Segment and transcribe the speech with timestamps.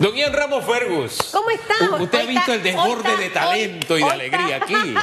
[0.00, 1.28] Don Ian Ramos Fergus.
[1.30, 1.74] ¿Cómo está?
[1.90, 4.64] U- Usted Hoy ha visto está- el desborde está- de talento y de alegría está-
[4.64, 4.94] aquí.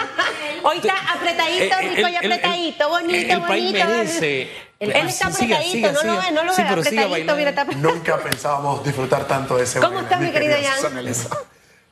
[0.63, 3.87] Hoy está apretadito, Eh, rico el- y el- apretadito, el- bonito, el país bonito.
[3.87, 4.49] merece-
[4.79, 7.01] Él, Ah, él está siga, apretadito, siga, no lo no lo Sí, ve, pero siga
[7.03, 7.63] apretadito, mira, está.
[7.65, 10.31] Nunca pensábamos disfrutar tanto de ese ¿Cómo estás, mi?
[10.31, 11.29] Susana Elisa.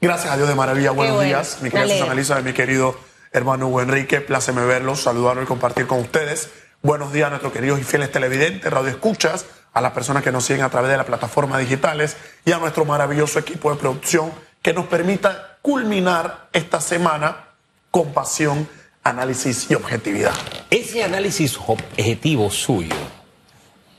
[0.01, 1.59] Gracias a Dios de maravilla, buenos bueno, días.
[1.61, 1.93] Mi querida.
[1.95, 2.97] Susana Elisa, mi querido
[3.31, 6.49] hermano Hugo Enrique, pláceme verlos, saludarlos y compartir con ustedes.
[6.81, 9.45] Buenos días a nuestros queridos y fieles televidentes, radioescuchas,
[9.75, 12.85] a las personas que nos siguen a través de las plataformas digitales y a nuestro
[12.85, 14.31] maravilloso equipo de producción
[14.61, 17.49] que nos permita culminar esta semana
[17.91, 18.67] con pasión,
[19.03, 20.33] análisis y objetividad.
[20.69, 22.95] Ese análisis objetivo suyo,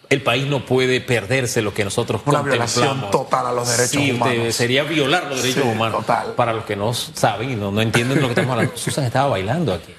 [0.09, 2.74] el país no puede perderse lo que nosotros Una contemplamos.
[2.77, 4.54] violación total a los derechos Sí, humanos.
[4.54, 6.01] sería violar los derechos Sí, humanos.
[6.01, 6.32] total.
[6.34, 8.77] Para los que no saben y no, no entienden de lo que estamos hablando.
[8.77, 9.95] Susan estaba bailando aquí.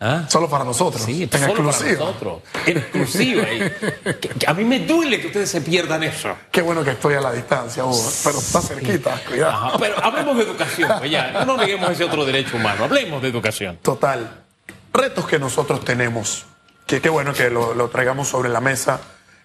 [0.00, 0.26] ¿Ah?
[0.28, 2.04] Solo para nosotros, Sí, en solo para exclusiva.
[2.04, 2.42] nosotros.
[2.66, 3.44] En exclusiva.
[4.20, 6.36] que- que a mí me duele que ustedes se pierdan eso.
[6.52, 9.52] Qué bueno que estoy a la distancia, Hugo, pero está cerquita, cuidado.
[9.52, 11.44] Ajá, pero hablemos de educación, pues ya.
[11.44, 12.84] No neguemos ese otro derecho humano.
[12.84, 13.78] Hablemos de educación.
[13.82, 14.44] Total.
[14.92, 16.44] Retos que nosotros tenemos,
[16.86, 19.00] que qué bueno que lo, lo traigamos sobre la mesa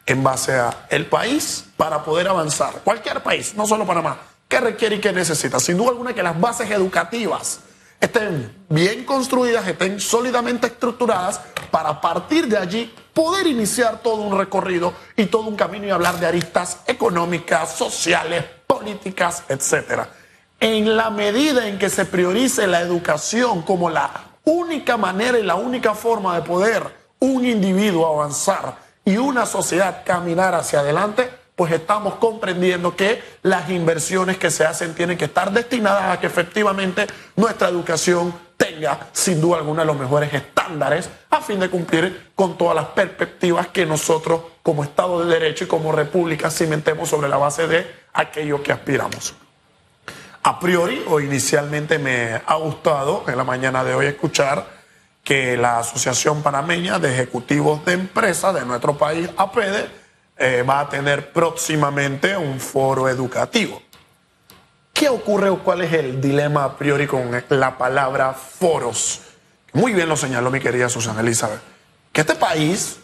[0.05, 2.81] en base a el país para poder avanzar.
[2.83, 4.17] Cualquier país, no solo Panamá.
[4.47, 5.59] ¿Qué requiere y qué necesita?
[5.59, 7.61] Sin duda alguna que las bases educativas
[8.03, 11.39] estén bien construidas, estén sólidamente estructuradas
[11.71, 15.89] para a partir de allí poder iniciar todo un recorrido y todo un camino y
[15.89, 20.09] hablar de aristas económicas, sociales, políticas, etcétera.
[20.59, 24.11] En la medida en que se priorice la educación como la
[24.43, 26.83] única manera y la única forma de poder
[27.19, 34.37] un individuo avanzar y una sociedad caminar hacia adelante, pues estamos comprendiendo que las inversiones
[34.37, 39.57] que se hacen tienen que estar destinadas a que efectivamente nuestra educación tenga sin duda
[39.57, 44.83] alguna los mejores estándares a fin de cumplir con todas las perspectivas que nosotros como
[44.83, 49.35] Estado de Derecho y como República cimentemos sobre la base de aquello que aspiramos.
[50.43, 54.65] A priori o inicialmente me ha gustado en la mañana de hoy escuchar
[55.23, 60.02] que la Asociación Panameña de Ejecutivos de Empresas de nuestro país, APEDE,
[60.37, 63.81] eh, va a tener próximamente un foro educativo.
[64.93, 69.21] ¿Qué ocurre o cuál es el dilema a priori con la palabra foros?
[69.73, 71.61] Muy bien lo señaló mi querida Susana Elizabeth.
[72.11, 72.99] Que este país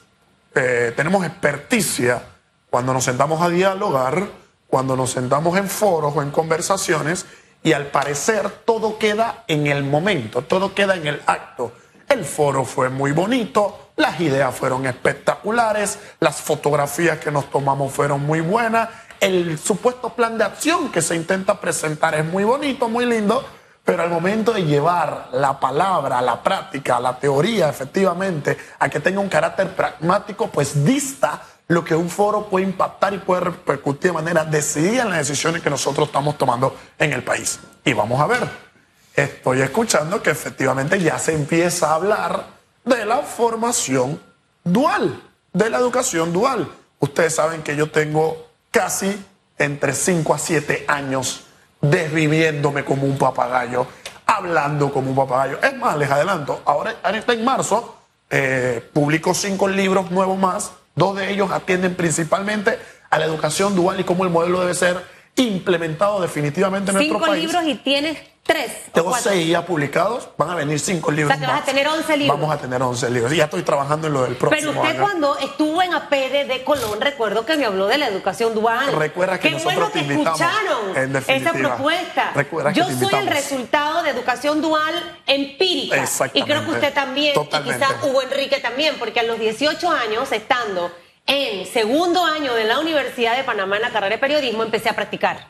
[0.54, 2.22] eh, tenemos experticia
[2.70, 4.28] cuando nos sentamos a dialogar,
[4.68, 7.26] cuando nos sentamos en foros o en conversaciones
[7.64, 11.74] y al parecer todo queda en el momento, todo queda en el acto.
[12.10, 18.26] El foro fue muy bonito, las ideas fueron espectaculares, las fotografías que nos tomamos fueron
[18.26, 18.90] muy buenas,
[19.20, 23.46] el supuesto plan de acción que se intenta presentar es muy bonito, muy lindo,
[23.86, 29.20] pero al momento de llevar la palabra, la práctica, la teoría, efectivamente, a que tenga
[29.20, 34.14] un carácter pragmático, pues dista lo que un foro puede impactar y puede repercutir de
[34.14, 37.60] manera decidida en las decisiones que nosotros estamos tomando en el país.
[37.86, 38.69] Y vamos a ver,
[39.16, 42.48] estoy escuchando que efectivamente ya se empieza a hablar
[42.86, 44.22] de la formación
[44.64, 45.22] dual,
[45.54, 46.70] de la educación dual.
[47.00, 49.26] Ustedes saben que yo tengo casi
[49.58, 51.46] entre 5 a 7 años
[51.82, 53.88] desviviéndome como un papagayo,
[54.26, 55.60] hablando como un papagayo.
[55.62, 57.96] Es más, les adelanto, ahora, está en marzo,
[58.30, 62.78] eh, publico cinco libros nuevos más, dos de ellos atienden principalmente
[63.10, 65.04] a la educación dual y cómo el modelo debe ser
[65.44, 67.46] implementado definitivamente en Cinco nuestro país.
[67.46, 68.72] libros y tienes tres.
[68.90, 72.18] o Tengo seis ya publicados, van a venir cinco libros que vas a tener 11
[72.18, 72.40] libros.
[72.40, 73.32] Vamos a tener 11 libros.
[73.34, 75.04] Y ya estoy trabajando en lo del próximo Pero usted año.
[75.04, 78.92] cuando estuvo en APD de Colón, recuerdo que me habló de la educación dual.
[78.96, 82.32] Recuerda que Qué nosotros bueno te que invitamos, escucharon esa propuesta.
[82.34, 86.04] Recuerda que Yo te soy el resultado de educación dual empírica.
[86.34, 87.78] Y creo que usted también, Totalmente.
[87.78, 90.92] y quizás Hugo Enrique también, porque a los 18 años, estando
[91.30, 94.96] en segundo año de la Universidad de Panamá en la carrera de periodismo, empecé a
[94.96, 95.48] practicar.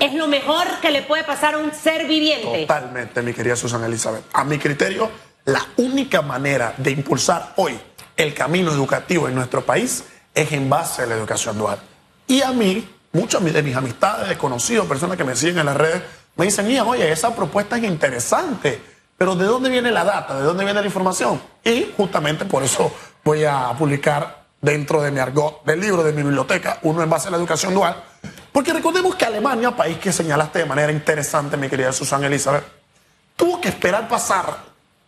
[0.00, 2.62] Es lo mejor que le puede pasar a un ser viviente.
[2.62, 4.24] Totalmente, mi querida Susana Elizabeth.
[4.32, 5.08] A mi criterio,
[5.44, 7.78] la única manera de impulsar hoy
[8.16, 11.78] el camino educativo en nuestro país es en base a la educación dual.
[12.26, 15.76] Y a mí, muchas de mis amistades, de conocidos, personas que me siguen en las
[15.76, 16.02] redes,
[16.34, 18.80] me dicen, Ian, oye, esa propuesta es interesante,
[19.16, 20.34] pero ¿de dónde viene la data?
[20.34, 21.40] ¿De dónde viene la información?
[21.62, 22.92] Y justamente por eso
[23.22, 27.28] voy a publicar dentro de mi argot del libro de mi biblioteca, uno en base
[27.28, 28.02] a la educación dual,
[28.52, 32.64] porque recordemos que Alemania, país que señalaste de manera interesante, mi querida Susana Elizabeth,
[33.36, 34.56] tuvo que esperar pasar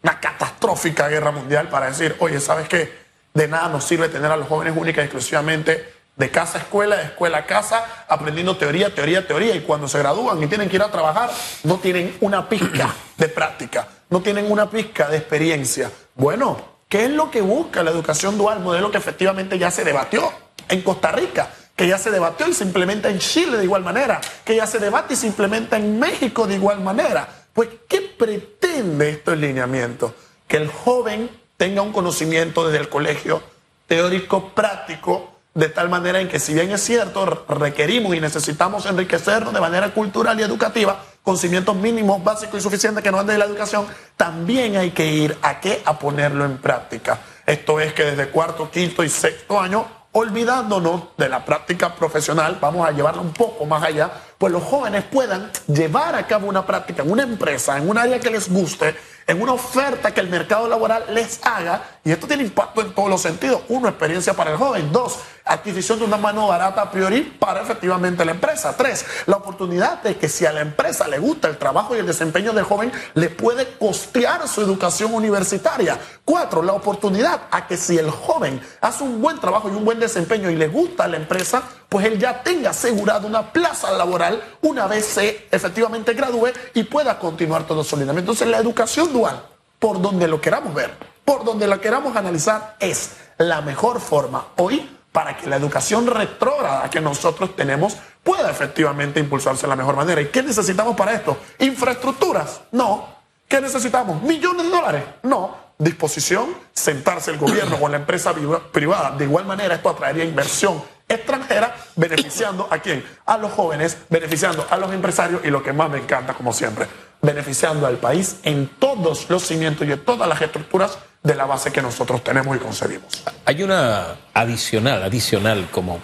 [0.03, 3.05] una catastrófica guerra mundial para decir, oye, ¿sabes qué?
[3.33, 6.97] De nada nos sirve tener a los jóvenes única y exclusivamente de casa a escuela,
[6.97, 10.77] de escuela a casa, aprendiendo teoría, teoría, teoría, y cuando se gradúan y tienen que
[10.77, 11.31] ir a trabajar,
[11.63, 15.91] no tienen una pizca de práctica, no tienen una pizca de experiencia.
[16.15, 18.61] Bueno, ¿qué es lo que busca la educación dual?
[18.61, 20.33] Modelo que efectivamente ya se debatió
[20.69, 24.21] en Costa Rica, que ya se debatió y se implementa en Chile de igual manera,
[24.45, 27.29] que ya se debate y se implementa en México de igual manera.
[27.53, 30.15] Pues, ¿qué pretende este lineamiento?
[30.47, 33.43] Que el joven tenga un conocimiento desde el colegio
[33.87, 39.55] teórico práctico, de tal manera en que si bien es cierto, requerimos y necesitamos enriquecernos
[39.55, 43.39] de manera cultural y educativa, con cimientos mínimos, básicos y suficientes que nos dan de
[43.39, 43.87] la educación,
[44.17, 45.81] también hay que ir a qué?
[45.85, 47.21] A ponerlo en práctica.
[47.47, 52.87] Esto es que desde cuarto, quinto y sexto año olvidándonos de la práctica profesional, vamos
[52.87, 57.03] a llevarla un poco más allá, pues los jóvenes puedan llevar a cabo una práctica
[57.03, 58.95] en una empresa, en un área que les guste,
[59.27, 63.11] en una oferta que el mercado laboral les haga, y esto tiene impacto en todos
[63.11, 63.63] los sentidos.
[63.69, 64.93] Uno, experiencia para el joven.
[64.93, 68.75] Dos, adquisición de una mano barata a priori para efectivamente la empresa.
[68.77, 72.07] Tres, la oportunidad de que si a la empresa le gusta el trabajo y el
[72.07, 75.99] desempeño del joven, le puede costear su educación universitaria.
[76.25, 80.01] Cuatro, la oportunidad a que si el joven hace un buen trabajo y un buen
[80.01, 84.43] desempeño y le gusta a la empresa, pues él ya tenga asegurado una plaza laboral
[84.63, 88.33] una vez se efectivamente gradúe y pueda continuar todo su lineamiento.
[88.33, 89.45] Entonces la educación dual,
[89.79, 94.89] por donde lo queramos ver, por donde la queramos analizar, es la mejor forma hoy
[95.15, 100.21] para que la educación retrógrada que nosotros tenemos pueda efectivamente impulsarse de la mejor manera.
[100.21, 101.39] ¿Y qué necesitamos para esto?
[101.61, 102.63] ¿Infraestructuras?
[102.73, 103.15] No.
[103.47, 104.21] ¿Qué necesitamos?
[104.23, 105.05] ¿Millones de dólares?
[105.23, 105.57] No.
[105.79, 108.35] Disposición, sentarse el gobierno con la empresa
[108.73, 109.13] privada.
[109.13, 113.05] De igual manera, esto atraería inversión extranjera, beneficiando a quién?
[113.25, 116.89] A los jóvenes, beneficiando a los empresarios y lo que más me encanta, como siempre,
[117.23, 121.73] beneficiando al país en todos los cimientos y en todas las estructuras de la base
[121.73, 123.25] que nosotros tenemos y concebimos.
[123.47, 125.99] Hay una adicional, adicional, como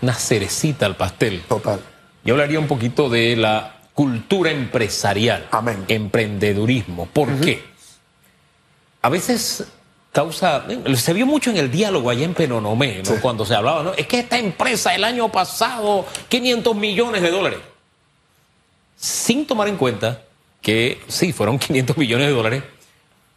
[0.00, 1.42] una cerecita al pastel.
[1.46, 1.78] Total.
[2.24, 5.46] Yo hablaría un poquito de la cultura empresarial.
[5.50, 5.84] Amén.
[5.88, 7.06] Emprendedurismo.
[7.06, 7.62] ¿Por qué?
[9.02, 9.66] A veces
[10.10, 10.64] causa,
[10.94, 13.20] se vio mucho en el diálogo allá en Penonomé, ¿no?
[13.20, 13.92] cuando se hablaba, ¿no?
[13.92, 17.58] es que esta empresa el año pasado, 500 millones de dólares,
[18.96, 20.22] sin tomar en cuenta
[20.62, 22.62] que sí, fueron 500 millones de dólares,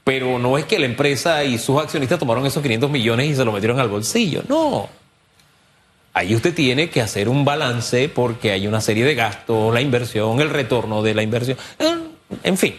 [0.10, 3.46] pero no es que la empresa y sus accionistas tomaron esos 500 millones y se
[3.46, 4.90] lo metieron al bolsillo, no.
[6.14, 10.42] Ahí usted tiene que hacer un balance porque hay una serie de gastos, la inversión,
[10.42, 11.60] el retorno de la inversión,
[12.42, 12.76] en fin.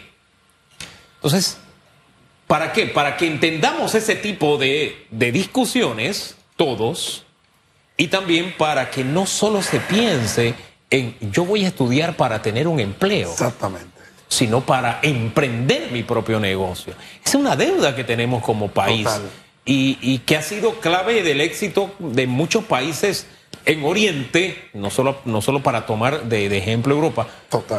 [1.18, 1.56] Entonces,
[2.48, 2.86] ¿Para qué?
[2.86, 7.24] Para que entendamos ese tipo de, discusiones, todos,
[7.96, 10.56] y también para que no solo se piense
[10.90, 13.30] en yo voy a estudiar para tener un empleo.
[13.30, 13.89] Exactamente.
[14.30, 16.94] Sino para emprender mi propio negocio.
[17.22, 19.06] Es una deuda que tenemos como país.
[19.66, 23.26] Y, y que ha sido clave del éxito de muchos países
[23.64, 27.26] en Oriente, no solo, no solo para tomar de, ejemplo Europa,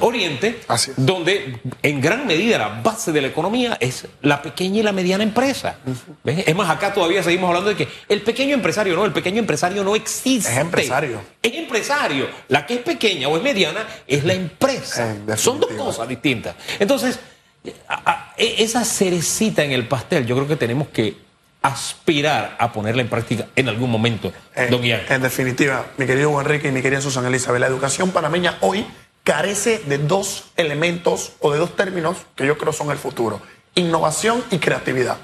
[0.01, 0.60] Oriente,
[0.98, 5.24] donde en gran medida la base de la economía es la pequeña y la mediana
[5.24, 5.78] empresa.
[6.25, 9.83] Es más, acá todavía seguimos hablando de que el pequeño empresario no, el pequeño empresario
[9.83, 10.51] no existe.
[10.51, 11.22] Es empresario.
[11.42, 12.27] Es empresario.
[12.48, 15.16] La que es pequeña o es mediana es la empresa.
[15.36, 16.56] Son dos cosas distintas.
[16.80, 17.19] Entonces,
[17.63, 21.31] e, esa cerecita en el pastel, yo creo que tenemos que
[21.62, 25.02] aspirar a ponerla en práctica en algún momento, eh, don Ian.
[25.10, 28.86] En definitiva, mi querido Enrique y mi querida Susana Elizabeth, la educación panameña hoy
[29.24, 33.42] carece de dos elementos o de dos términos que yo creo son el futuro,
[33.75, 35.18] innovación y creatividad.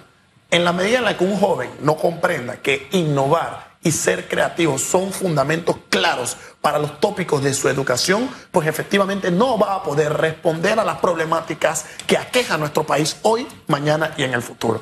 [0.51, 4.77] En la medida en la que un joven no comprenda que innovar y ser creativo
[4.77, 10.13] son fundamentos claros para los tópicos de su educación, pues efectivamente no va a poder
[10.13, 14.81] responder a las problemáticas que aqueja a nuestro país hoy, mañana y en el futuro.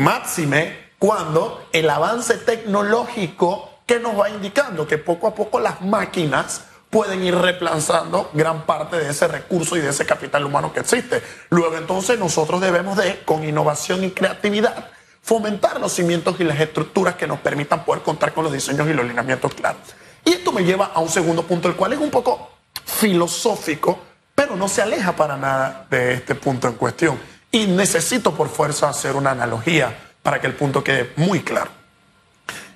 [0.00, 6.62] Máxime cuando el avance tecnológico que nos va indicando que poco a poco las máquinas
[6.88, 11.22] pueden ir reemplazando gran parte de ese recurso y de ese capital humano que existe.
[11.50, 14.88] Luego entonces nosotros debemos de, con innovación y creatividad,
[15.20, 18.94] fomentar los cimientos y las estructuras que nos permitan poder contar con los diseños y
[18.94, 19.82] los lineamientos claros.
[20.24, 22.52] Y esto me lleva a un segundo punto, el cual es un poco
[22.86, 23.98] filosófico,
[24.34, 27.18] pero no se aleja para nada de este punto en cuestión.
[27.52, 31.70] Y necesito por fuerza hacer una analogía para que el punto quede muy claro.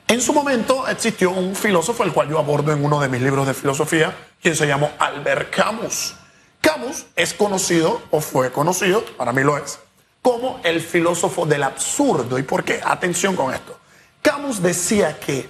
[0.06, 3.46] En su momento existió un filósofo, el cual yo abordo en uno de mis libros
[3.46, 6.14] de filosofía, quien se llamó Albert Camus.
[6.60, 9.78] Camus es conocido, o fue conocido, para mí lo es,
[10.20, 12.38] como el filósofo del absurdo.
[12.38, 12.80] ¿Y por qué?
[12.84, 13.78] Atención con esto.
[14.20, 15.48] Camus decía que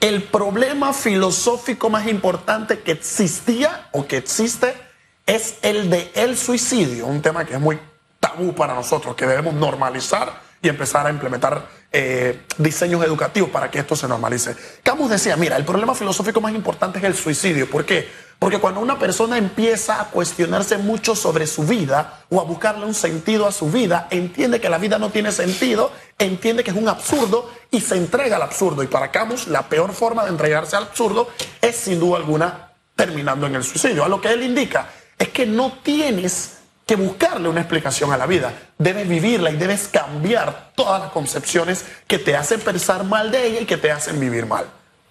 [0.00, 4.74] el problema filosófico más importante que existía o que existe
[5.26, 7.78] es el de suicidio, un tema que es muy
[8.36, 13.78] tabú para nosotros, que debemos normalizar y empezar a implementar eh, diseños educativos para que
[13.78, 14.54] esto se normalice.
[14.82, 17.70] Camus decía, mira, el problema filosófico más importante es el suicidio.
[17.70, 18.08] ¿Por qué?
[18.38, 22.94] Porque cuando una persona empieza a cuestionarse mucho sobre su vida o a buscarle un
[22.94, 26.88] sentido a su vida, entiende que la vida no tiene sentido, entiende que es un
[26.88, 28.82] absurdo y se entrega al absurdo.
[28.82, 31.30] Y para Camus, la peor forma de entregarse al absurdo
[31.62, 34.04] es sin duda alguna terminando en el suicidio.
[34.04, 36.55] A lo que él indica es que no tienes
[36.86, 38.52] que buscarle una explicación a la vida.
[38.78, 43.60] Debes vivirla y debes cambiar todas las concepciones que te hacen pensar mal de ella
[43.62, 44.66] y que te hacen vivir mal.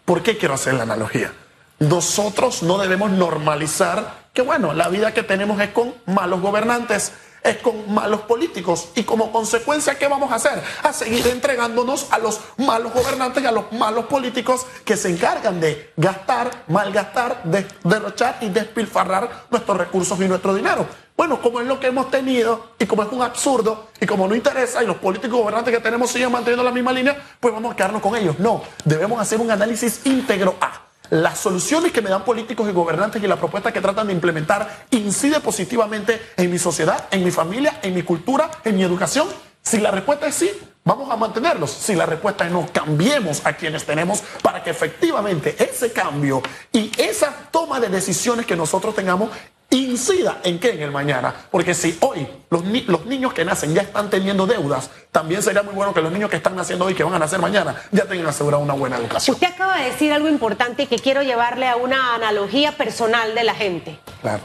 [0.06, 1.34] ¿Por qué quiero hacer la analogía?
[1.80, 7.12] Nosotros no debemos normalizar que, bueno, la vida que tenemos es con malos gobernantes,
[7.46, 8.90] es con malos políticos.
[8.96, 10.62] Y como consecuencia, ¿qué vamos a hacer?
[10.84, 15.62] A seguir entregándonos a los malos gobernantes y a los malos políticos que se encargan
[15.62, 20.88] de gastar, malgastar, de, derrochar y despilfarrar nuestros recursos y nuestro dinero.
[21.16, 24.36] Bueno, como es lo que hemos tenido y como es un absurdo y como no
[24.36, 27.76] interesa y los políticos gobernantes que tenemos siguen manteniendo la misma línea, pues vamos a
[27.76, 28.38] quedarnos con ellos.
[28.40, 33.22] No, debemos hacer un análisis íntegro a las soluciones que me dan políticos y gobernantes
[33.24, 37.80] y la propuesta que tratan de implementar incide positivamente en mi sociedad, en mi familia,
[37.82, 39.28] en mi cultura, en mi educación.
[39.62, 40.52] Si la respuesta es sí,
[40.84, 41.72] vamos a mantenerlos.
[41.72, 46.92] Si la respuesta es no, cambiemos a quienes tenemos para que efectivamente ese cambio y
[47.02, 49.32] esa toma de decisiones que nosotros tengamos
[49.70, 51.34] incida en qué en el mañana.
[51.52, 55.74] Porque si hoy los, los, niños que nacen ya están teniendo deudas, también sería muy
[55.74, 58.28] bueno que los niños que están naciendo hoy, que van a nacer mañana, ya tengan
[58.28, 59.36] asegurada una buena educación.
[59.36, 63.44] Usted acaba de decir algo importante y que quiero llevarle a una analogía personal de
[63.44, 64.00] la gente.
[64.22, 64.44] Claro.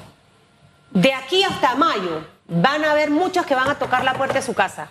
[0.91, 4.43] De aquí hasta mayo van a haber muchos que van a tocar la puerta de
[4.43, 4.89] su casa.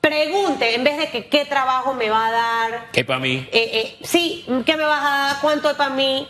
[0.00, 2.90] Pregunte, en vez de que qué trabajo me va a dar.
[2.92, 3.48] ¿Qué para mí?
[3.52, 5.36] Eh, eh, sí, ¿qué me vas a dar?
[5.40, 6.28] ¿Cuánto es para mí?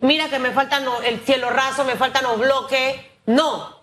[0.00, 3.00] Mira que me faltan el cielo raso, me faltan los bloques.
[3.26, 3.80] No.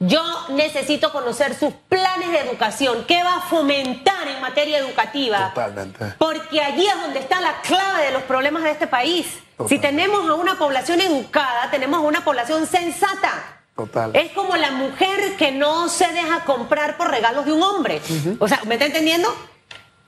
[0.00, 3.04] Yo necesito conocer sus planes de educación.
[3.06, 5.50] ¿Qué va a fomentar en materia educativa?
[5.54, 6.14] Totalmente.
[6.18, 9.38] Porque allí es donde está la clave de los problemas de este país.
[9.68, 13.62] Si tenemos a una población educada, tenemos a una población sensata.
[13.76, 14.10] Total.
[14.14, 18.02] Es como la mujer que no se deja comprar por regalos de un hombre.
[18.40, 19.34] O sea, ¿me está entendiendo?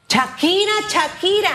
[0.09, 1.51] Shakira, Shakira.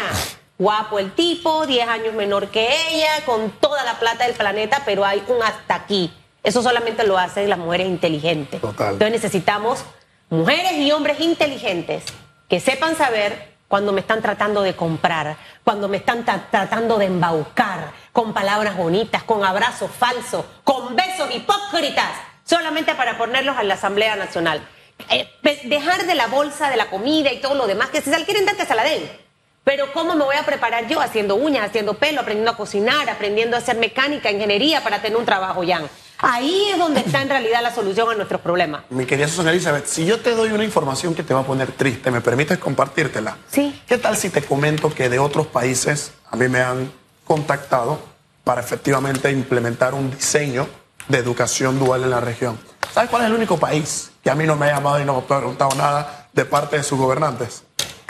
[0.62, 5.04] Guapo el tipo, 10 años menor que ella, con toda la plata del planeta, pero
[5.04, 6.14] hay un hasta aquí.
[6.44, 8.62] Eso solamente lo hacen las mujeres inteligentes.
[8.62, 8.94] Total.
[8.94, 9.84] Entonces necesitamos
[10.30, 12.04] mujeres y hombres inteligentes
[12.48, 17.92] que sepan saber cuando me están tratando de comprar, cuando me están tratando de embaucar,
[18.12, 22.12] con palabras bonitas, con abrazos falsos, con besos hipócritas,
[22.44, 24.62] solamente para ponerlos en la Asamblea Nacional.
[25.10, 25.28] Eh,
[25.64, 28.26] dejar de la bolsa de la comida y todo lo demás, que si se la
[28.26, 29.31] quieren dar, que se la den
[29.64, 31.02] pero ¿cómo me voy a preparar yo?
[31.02, 35.26] Haciendo uñas, haciendo pelo, aprendiendo a cocinar, aprendiendo a hacer mecánica, ingeniería para tener un
[35.26, 35.82] trabajo ya.
[36.18, 38.84] Ahí es donde está en realidad la solución a nuestros problemas.
[38.90, 41.72] Mi querida Susana Elizabeth, si yo te doy una información que te va a poner
[41.72, 43.38] triste, ¿me permites compartírtela?
[43.50, 43.82] Sí.
[43.88, 46.92] ¿Qué tal si te comento que de otros países a mí me han
[47.26, 48.00] contactado
[48.44, 50.68] para efectivamente implementar un diseño
[51.08, 52.60] de educación dual en la región?
[52.94, 55.14] ¿Sabes cuál es el único país que a mí no me ha llamado y no
[55.14, 57.64] me ha preguntado nada de parte de sus gobernantes?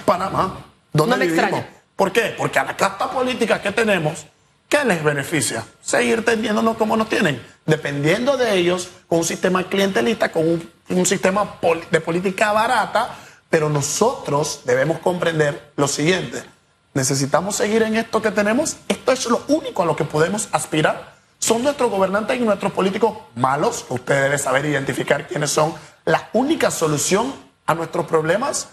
[0.04, 0.71] Panamá.
[0.94, 1.64] ¿Dónde no vivimos?
[1.96, 2.34] ¿Por qué?
[2.38, 4.26] Porque a la casta política que tenemos,
[4.68, 5.64] ¿qué les beneficia?
[5.82, 11.06] Seguir teniéndonos como nos tienen, dependiendo de ellos, con un sistema clientelista, con un, un
[11.06, 11.60] sistema
[11.92, 13.16] de política barata,
[13.50, 16.44] pero nosotros debemos comprender lo siguiente.
[16.94, 18.78] ¿Necesitamos seguir en esto que tenemos?
[18.88, 21.14] Esto es lo único a lo que podemos aspirar.
[21.40, 23.86] ¿Son nuestros gobernantes y nuestros políticos malos?
[23.90, 25.74] Usted debe saber identificar quiénes son
[26.06, 27.34] la única solución
[27.66, 28.70] a nuestros problemas.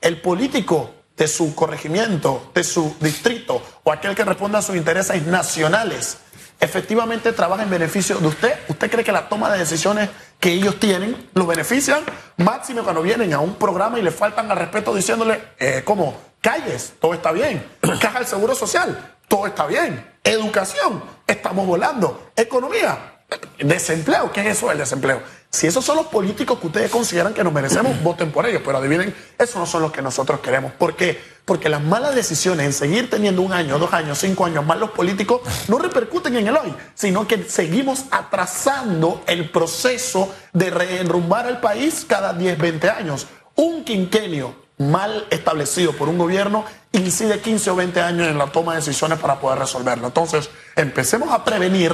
[0.00, 5.26] El político de su corregimiento, de su distrito o aquel que responda a sus intereses
[5.26, 6.18] nacionales,
[6.60, 8.54] efectivamente trabaja en beneficio de usted.
[8.68, 12.02] ¿Usted cree que la toma de decisiones que ellos tienen los benefician?
[12.36, 16.94] Máximo cuando vienen a un programa y le faltan al respeto diciéndole, eh, como, calles,
[17.00, 17.66] todo está bien.
[18.00, 20.08] Caja del Seguro Social, todo está bien.
[20.22, 22.30] Educación, estamos volando.
[22.36, 23.22] Economía,
[23.58, 25.20] desempleo, ¿qué es eso del desempleo?
[25.52, 28.62] Si esos son los políticos que ustedes consideran que nos merecemos, voten por ellos.
[28.64, 30.72] Pero adivinen, esos no son los que nosotros queremos.
[30.72, 31.20] ¿Por qué?
[31.44, 34.90] Porque las malas decisiones en seguir teniendo un año, dos años, cinco años más los
[34.90, 41.58] políticos no repercuten en el hoy, sino que seguimos atrasando el proceso de reenrumbar el
[41.58, 43.26] país cada 10, 20 años.
[43.54, 48.72] Un quinquenio mal establecido por un gobierno incide 15 o 20 años en la toma
[48.72, 50.06] de decisiones para poder resolverlo.
[50.06, 51.92] Entonces, empecemos a prevenir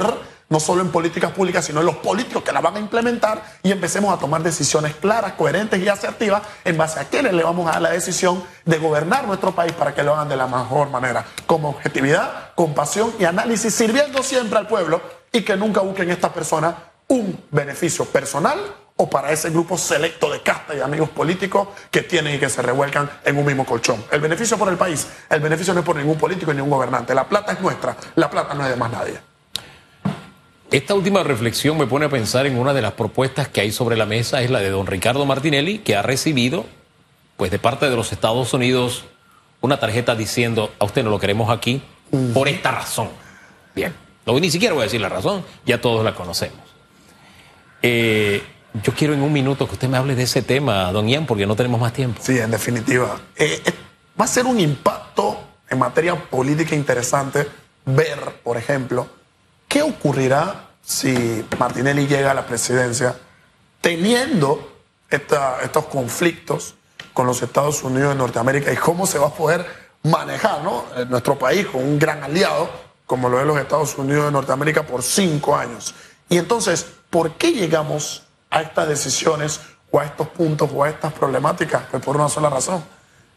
[0.49, 3.71] no solo en políticas públicas, sino en los políticos que la van a implementar y
[3.71, 7.73] empecemos a tomar decisiones claras, coherentes y asertivas en base a quienes le vamos a
[7.73, 11.25] dar la decisión de gobernar nuestro país para que lo hagan de la mejor manera,
[11.45, 15.01] con objetividad, compasión y análisis, sirviendo siempre al pueblo
[15.31, 16.75] y que nunca busquen esta persona
[17.07, 18.59] un beneficio personal
[18.95, 22.61] o para ese grupo selecto de casta y amigos políticos que tienen y que se
[22.61, 24.03] revuelcan en un mismo colchón.
[24.11, 27.15] El beneficio por el país, el beneficio no es por ningún político ni ningún gobernante.
[27.15, 29.28] La plata es nuestra, la plata no es de más nadie.
[30.71, 33.97] Esta última reflexión me pone a pensar en una de las propuestas que hay sobre
[33.97, 36.65] la mesa, es la de don Ricardo Martinelli, que ha recibido,
[37.37, 39.05] pues de parte de los Estados Unidos,
[39.61, 41.81] una tarjeta diciendo, a usted no lo queremos aquí
[42.33, 43.09] por esta razón.
[43.75, 43.93] Bien,
[44.25, 46.59] no, ni siquiera voy a decir la razón, ya todos la conocemos.
[47.81, 48.43] Eh,
[48.83, 51.47] yo quiero en un minuto que usted me hable de ese tema, don Ian, porque
[51.47, 52.21] no tenemos más tiempo.
[52.23, 53.19] Sí, en definitiva.
[53.35, 53.73] Eh, eh,
[54.19, 57.47] va a ser un impacto en materia política interesante
[57.85, 59.07] ver, por ejemplo,
[59.69, 63.15] qué ocurrirá si Martinelli llega a la presidencia
[63.79, 64.73] teniendo
[65.09, 66.75] estos conflictos
[67.13, 69.65] con los Estados Unidos de Norteamérica y cómo se va a poder
[70.03, 70.85] manejar ¿no?
[70.95, 72.69] en nuestro país con un gran aliado
[73.05, 75.95] como lo es los Estados Unidos de Norteamérica por cinco años.
[76.29, 81.13] Y entonces, ¿por qué llegamos a estas decisiones o a estos puntos o a estas
[81.13, 81.83] problemáticas?
[81.89, 82.83] Pues por una sola razón.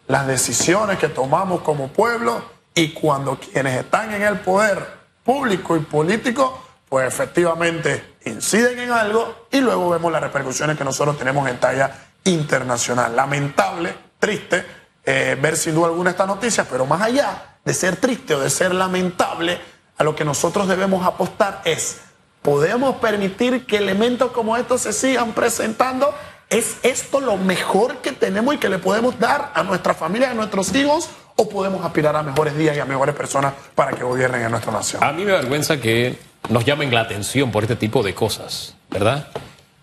[0.08, 5.80] Las decisiones que tomamos como pueblo y cuando quienes están en el poder público y
[5.80, 11.58] político, pues efectivamente inciden en algo y luego vemos las repercusiones que nosotros tenemos en
[11.58, 11.90] talla
[12.24, 13.14] internacional.
[13.16, 18.34] Lamentable, triste eh, ver sin duda alguna esta noticia, pero más allá de ser triste
[18.34, 19.58] o de ser lamentable,
[19.98, 22.00] a lo que nosotros debemos apostar es,
[22.40, 26.14] ¿podemos permitir que elementos como estos se sigan presentando?
[26.48, 30.34] ¿Es esto lo mejor que tenemos y que le podemos dar a nuestra familia, a
[30.34, 31.08] nuestros hijos?
[31.36, 34.72] ¿O podemos aspirar a mejores días y a mejores personas para que gobiernen en nuestra
[34.72, 35.02] nación?
[35.02, 39.28] A mí me avergüenza que nos llamen la atención por este tipo de cosas, ¿verdad?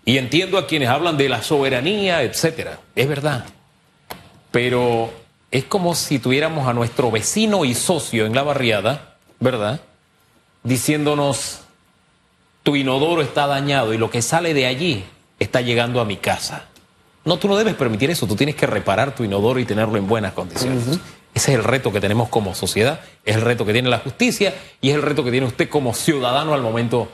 [0.04, 2.78] Y entiendo a quienes hablan de la soberanía, etcétera.
[2.94, 3.44] Es verdad.
[4.50, 5.12] Pero
[5.50, 9.80] es como si tuviéramos a nuestro vecino y socio en la barriada, ¿verdad?
[10.62, 11.60] Diciéndonos,
[12.62, 15.04] tu inodoro está dañado y lo que sale de allí
[15.38, 16.64] está llegando a mi casa.
[17.24, 20.06] No, tú no debes permitir eso, tú tienes que reparar tu inodoro y tenerlo en
[20.06, 20.98] buenas condiciones.
[21.40, 24.52] Ese es el reto que tenemos como sociedad, es el reto que tiene la justicia
[24.82, 27.08] y es el reto que tiene usted como ciudadano al momento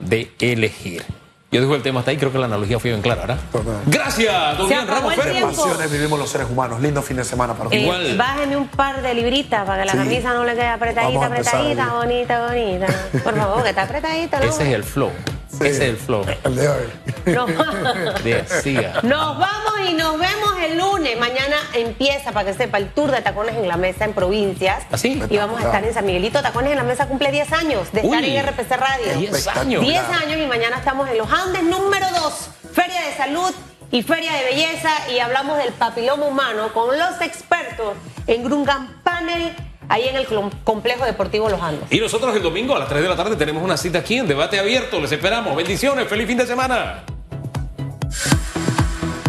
[0.00, 1.04] de elegir.
[1.52, 3.38] Yo dejo el tema hasta ahí, creo que la analogía fue bien clara, ¿verdad?
[3.86, 5.42] Gracias, don Se Ramos Pérez.
[5.44, 6.80] Pasiones vivimos los seres humanos.
[6.80, 7.84] Lindo fin de semana para Eh, todos.
[7.84, 8.16] Igual.
[8.18, 9.98] bájeme un par de libritas para que la Sí.
[9.98, 12.86] camisa no le quede apretadita, apretadita, bonita, bonita.
[13.22, 14.46] Por favor, que está apretadita, ¿no?
[14.46, 15.12] Ese es el flow.
[15.54, 16.24] Ese es el flow.
[16.44, 16.84] El de hoy.
[17.26, 17.46] No.
[18.24, 19.00] Decía.
[19.02, 21.18] Nos vamos y nos vemos el lunes.
[21.18, 24.84] Mañana empieza, para que sepa, el tour de Tacones en la Mesa en provincias.
[24.90, 25.20] ¿Ah, sí?
[25.30, 26.42] Y vamos a estar en San Miguelito.
[26.42, 29.18] Tacones en la Mesa cumple 10 años de estar Uy, en RPC Radio.
[29.18, 29.82] 10 años.
[29.82, 33.54] 10 años y mañana estamos en los Andes número 2, Feria de Salud
[33.90, 37.94] y Feria de Belleza y hablamos del papiloma humano con los expertos
[38.26, 39.54] en Grungan Panel
[39.88, 40.26] ahí en el
[40.64, 41.90] complejo deportivo Los Andes.
[41.90, 44.28] Y nosotros el domingo a las 3 de la tarde tenemos una cita aquí en
[44.28, 45.00] Debate Abierto.
[45.00, 45.56] Les esperamos.
[45.56, 46.08] Bendiciones.
[46.08, 47.04] Feliz fin de semana.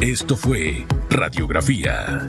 [0.02, 2.28] Esto fue Radiografía